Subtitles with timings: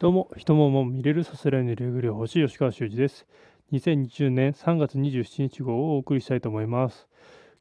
[0.00, 3.26] どうも、人もも見れるさせられるレグレ星吉川修司です。
[3.72, 7.08] 2020年3月27日号をお送りしたいと思います。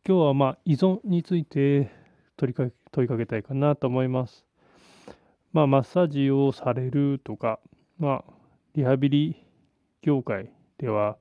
[0.07, 1.89] 今日はまあ依存について
[2.35, 4.45] 問いか問いかけたいかなと思います。
[5.51, 7.59] まあマッサージをされるとか、
[7.97, 8.33] まあ
[8.75, 9.43] リハビリ
[10.03, 11.17] 業界では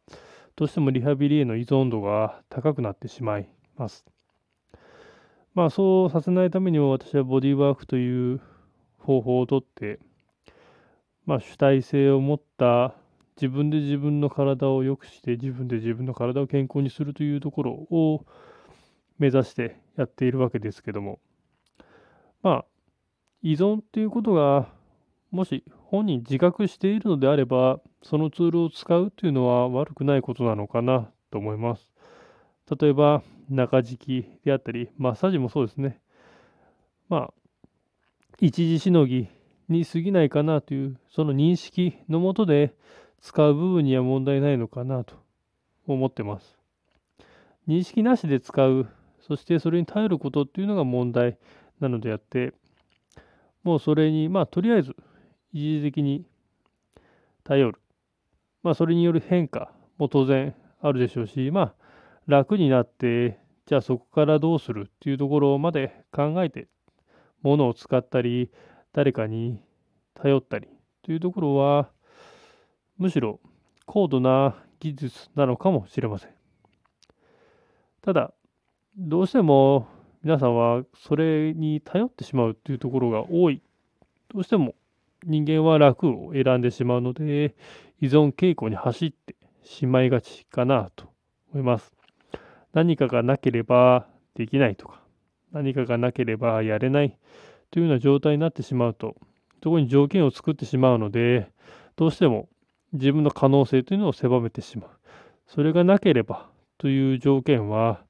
[0.54, 3.48] どうしてもリハビリへの依存度が高くなってしまい
[3.78, 4.04] ます。
[5.54, 8.42] まあそうさせないためにも私はボディーワークという
[8.98, 9.98] 方法をとって
[11.27, 12.95] まあ、主体性を持った
[13.37, 18.24] 自分で自分の体を良くして自分で自分の体を健康にするというところを
[19.19, 21.19] 目指してやっているわけですけども。
[22.42, 22.64] まあ
[23.42, 24.69] 依存っていうことが
[25.30, 31.91] もし本人自覚しているのであればそのツールを使うというのは悪くないことなのかなと思います。
[32.80, 36.00] 例えば中敷きであったりマッサージもそうですね。
[37.08, 37.34] まあ
[38.41, 39.28] 一時しのぎ
[39.69, 42.75] に過ぎないかなというその認識のもとで
[43.20, 45.14] 使う部分には問題ないのかなと
[45.86, 46.58] 思ってます。
[47.67, 48.86] 認識なしで使う、
[49.20, 51.36] そしてそれに頼ることっていうのが問題
[51.81, 52.53] なのであって、
[53.64, 54.95] もうそれに、まあとりあえず
[55.53, 56.25] 一時的に
[57.42, 57.80] 頼る。
[58.62, 61.75] まあそれによる変化も当然あるでしょうし、まあ
[62.28, 66.69] 楽になって、じゃあそこからどうするっていうところまで考えて、
[67.42, 68.51] ものを使ったり、
[68.97, 69.61] 誰かに
[70.14, 70.69] 頼ったり
[71.02, 71.91] というところは、
[72.97, 73.41] むしろ
[73.84, 76.30] 高度な技術なのかもしれません。
[78.00, 78.33] ただ、
[78.97, 79.86] どうしても
[80.22, 83.61] 皆さんはそれに頼ってしまうというところが多い。
[84.33, 84.74] どうしても
[85.27, 87.55] 人間は楽を選んでしまうので、
[88.00, 91.05] 依存傾向に走ってしまいがちかなと
[91.52, 91.92] 思います。
[92.72, 95.02] 何かがなければできないとか、
[95.52, 97.19] 何かがなければやれない
[97.70, 99.17] というような状態になってしまうと、
[99.62, 101.50] そこに条件を作ってしまうので、
[101.97, 102.48] どうしても
[102.92, 104.91] 自分の可能性というのを狭めてしまう。
[105.48, 108.00] それがなければという条件は、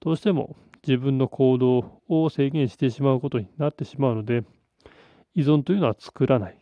[0.00, 4.42] どうしても自分の行動を制限してしまうことになってしまうので、
[5.36, 6.58] 依存というのは作らない。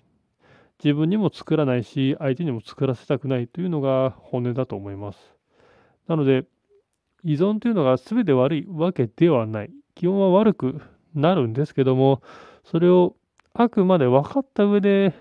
[0.84, 5.18] 自分にも作らないし、相手にも作らせたくないというのが本音だと思います。
[6.08, 6.44] なので、
[7.24, 9.70] 依存というのが全て悪いわけではない。
[9.94, 10.80] 基本は悪く
[11.14, 12.22] なるんですけども、
[12.64, 13.16] それを
[13.54, 15.14] あくまで分かった上で、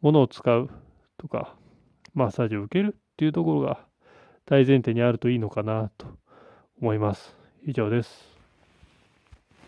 [0.00, 0.70] ものを使う
[1.16, 1.54] とか、
[2.14, 3.84] マッサージを受けるっていうところが
[4.46, 6.06] 大前提にあるといいのかなと
[6.80, 7.34] 思います。
[7.66, 8.37] 以上です。